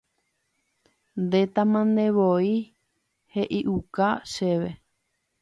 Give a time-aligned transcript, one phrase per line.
[1.25, 2.53] ndetamantevoi
[3.33, 4.69] he'iuka chéve